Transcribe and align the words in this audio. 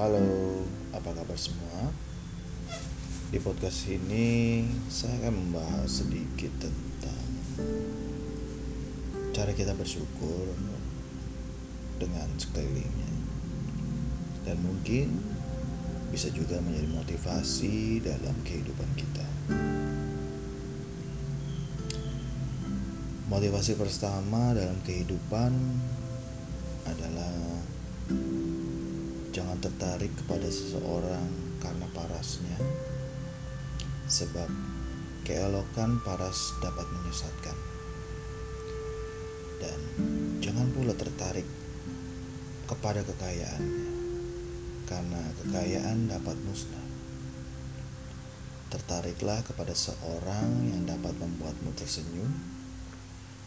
Halo, 0.00 0.64
apa 0.96 1.12
kabar 1.12 1.36
semua? 1.36 1.92
Di 3.28 3.36
podcast 3.36 3.84
ini 3.84 4.64
saya 4.88 5.12
akan 5.20 5.34
membahas 5.36 6.00
sedikit 6.00 6.48
tentang 6.56 7.28
cara 9.36 9.52
kita 9.52 9.76
bersyukur 9.76 10.56
dengan 12.00 12.32
sekelilingnya 12.40 13.12
dan 14.48 14.56
mungkin 14.64 15.20
bisa 16.08 16.32
juga 16.32 16.56
menjadi 16.64 16.88
motivasi 16.96 18.00
dalam 18.00 18.40
kehidupan 18.40 18.88
kita. 18.96 19.26
Motivasi 23.28 23.76
pertama 23.76 24.56
dalam 24.56 24.80
kehidupan 24.80 25.52
adalah 26.88 27.36
jangan 29.30 29.62
tertarik 29.62 30.10
kepada 30.18 30.50
seseorang 30.50 31.26
karena 31.62 31.86
parasnya, 31.94 32.58
sebab 34.10 34.50
keelokan 35.22 36.02
paras 36.02 36.50
dapat 36.58 36.82
menyesatkan. 36.90 37.54
Dan 39.62 39.80
jangan 40.42 40.66
pula 40.74 40.90
tertarik 40.98 41.46
kepada 42.66 43.06
kekayaannya, 43.06 43.90
karena 44.90 45.22
kekayaan 45.42 46.10
dapat 46.10 46.34
musnah. 46.42 46.86
Tertariklah 48.70 49.46
kepada 49.46 49.74
seorang 49.74 50.74
yang 50.74 50.90
dapat 50.90 51.14
membuatmu 51.22 51.70
tersenyum, 51.78 52.30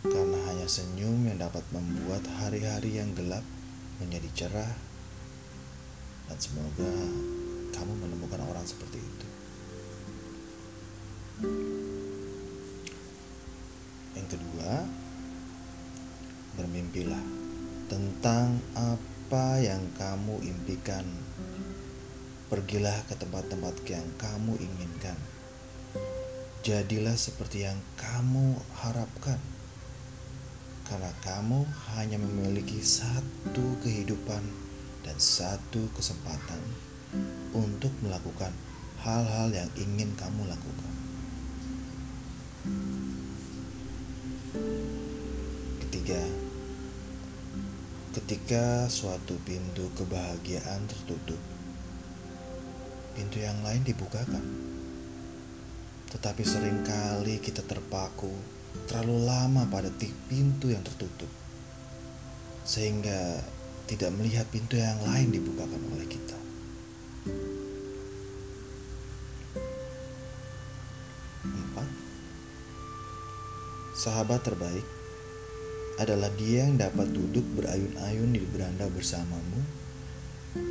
karena 0.08 0.40
hanya 0.48 0.68
senyum 0.68 1.28
yang 1.28 1.44
dapat 1.44 1.64
membuat 1.76 2.24
hari-hari 2.40 3.00
yang 3.04 3.12
gelap 3.16 3.44
menjadi 4.00 4.30
cerah 4.36 4.93
dan 6.34 6.42
semoga 6.42 6.94
kamu 7.78 7.94
menemukan 7.94 8.42
orang 8.42 8.66
seperti 8.66 8.98
itu. 8.98 9.28
Yang 14.18 14.28
kedua, 14.34 14.82
bermimpilah 16.58 17.22
tentang 17.86 18.58
apa 18.74 19.62
yang 19.62 19.86
kamu 19.94 20.42
impikan. 20.42 21.06
Pergilah 22.50 22.98
ke 23.06 23.14
tempat-tempat 23.14 23.86
yang 23.86 24.10
kamu 24.18 24.58
inginkan. 24.58 25.18
Jadilah 26.66 27.14
seperti 27.14 27.70
yang 27.70 27.78
kamu 27.94 28.58
harapkan. 28.82 29.38
Karena 30.90 31.14
kamu 31.22 31.62
hanya 31.94 32.18
memiliki 32.18 32.82
satu 32.82 33.78
kehidupan 33.86 34.73
dan 35.04 35.18
satu 35.20 35.92
kesempatan 35.94 36.60
untuk 37.54 37.92
melakukan 38.02 38.52
hal-hal 39.04 39.52
yang 39.52 39.70
ingin 39.76 40.10
kamu 40.16 40.48
lakukan. 40.48 40.94
Ketiga, 45.84 46.24
ketika 48.16 48.88
suatu 48.88 49.36
pintu 49.44 49.92
kebahagiaan 50.00 50.88
tertutup, 50.88 51.40
pintu 53.14 53.38
yang 53.44 53.60
lain 53.62 53.84
dibukakan. 53.86 54.42
Tetapi 56.14 56.46
sering 56.46 56.86
kali 56.86 57.42
kita 57.42 57.66
terpaku 57.66 58.30
terlalu 58.86 59.26
lama 59.26 59.66
pada 59.70 59.90
pintu 60.30 60.70
yang 60.70 60.86
tertutup, 60.86 61.30
sehingga 62.66 63.42
tidak 63.94 64.10
melihat 64.18 64.50
pintu 64.50 64.74
yang 64.82 64.98
lain 65.06 65.30
dibukakan 65.30 65.78
oleh 65.94 66.10
kita. 66.10 66.34
Empat, 71.46 71.90
sahabat 73.94 74.42
terbaik 74.42 74.82
adalah 76.02 76.34
dia 76.42 76.66
yang 76.66 76.82
dapat 76.82 77.06
duduk 77.14 77.46
berayun-ayun 77.54 78.34
di 78.34 78.42
beranda 78.50 78.90
bersamamu 78.90 79.62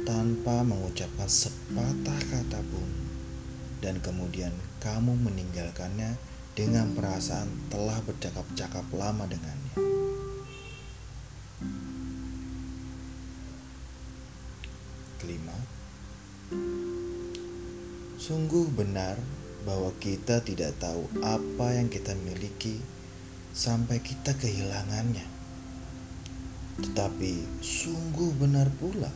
tanpa 0.03 0.67
mengucapkan 0.67 1.31
sepatah 1.31 2.21
kata 2.27 2.59
pun 2.75 2.91
dan 3.79 4.03
kemudian 4.03 4.51
kamu 4.83 5.15
meninggalkannya 5.15 6.19
dengan 6.59 6.91
perasaan 6.99 7.47
telah 7.71 8.03
bercakap-cakap 8.03 8.83
lama 8.91 9.31
dengannya. 9.31 10.02
Kelima, 15.23 15.55
sungguh 18.19 18.67
benar 18.75 19.15
bahwa 19.63 19.95
kita 20.03 20.43
tidak 20.43 20.75
tahu 20.83 21.07
apa 21.23 21.79
yang 21.79 21.87
kita 21.87 22.11
miliki 22.27 22.83
sampai 23.55 24.03
kita 24.03 24.35
kehilangannya. 24.35 25.23
Tetapi 26.83 27.63
sungguh 27.63 28.35
benar 28.35 28.67
pula 28.83 29.15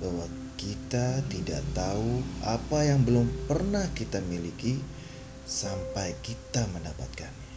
bahwa 0.00 0.24
kita 0.56 1.20
tidak 1.28 1.60
tahu 1.76 2.24
apa 2.40 2.88
yang 2.88 3.04
belum 3.04 3.28
pernah 3.44 3.84
kita 3.92 4.24
miliki 4.24 4.80
sampai 5.44 6.16
kita 6.24 6.64
mendapatkannya. 6.72 7.49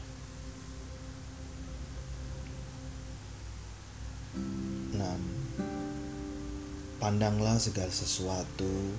Pandanglah 7.03 7.59
segala 7.59 7.91
sesuatu 7.91 8.95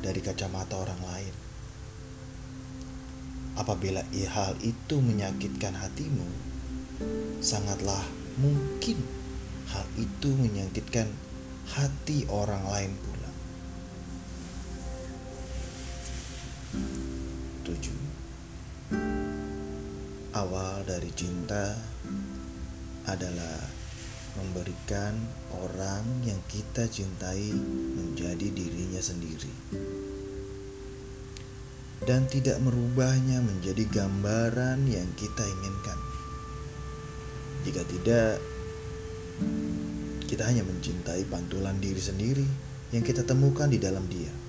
dari 0.00 0.24
kacamata 0.24 0.72
orang 0.72 0.96
lain. 1.04 1.34
Apabila 3.60 4.00
hal 4.32 4.56
itu 4.64 5.04
menyakitkan 5.04 5.76
hatimu, 5.76 6.24
sangatlah 7.44 8.00
mungkin 8.40 8.96
hal 9.68 9.84
itu 10.00 10.32
menyakitkan 10.32 11.12
hati 11.76 12.24
orang 12.32 12.64
lain 12.72 12.96
pula. 13.04 13.30
7. 17.68 17.92
Awal 20.40 20.88
dari 20.88 21.12
cinta 21.12 21.76
adalah 23.04 23.60
memberikan 24.38 25.16
orang 25.56 26.04
yang 26.24 26.38
kita 26.48 26.84
cintai 26.86 27.52
menjadi 27.96 28.48
dirinya 28.52 29.00
sendiri 29.00 29.52
dan 32.06 32.28
tidak 32.30 32.60
merubahnya 32.62 33.42
menjadi 33.42 33.82
gambaran 33.88 34.86
yang 34.86 35.08
kita 35.18 35.42
inginkan. 35.42 35.98
Jika 37.66 37.82
tidak, 37.88 38.38
kita 40.30 40.46
hanya 40.46 40.62
mencintai 40.62 41.26
pantulan 41.26 41.74
diri 41.82 41.98
sendiri 41.98 42.46
yang 42.94 43.02
kita 43.02 43.26
temukan 43.26 43.66
di 43.66 43.82
dalam 43.82 44.06
dia. 44.06 44.45